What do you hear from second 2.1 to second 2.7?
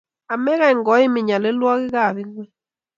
ingweny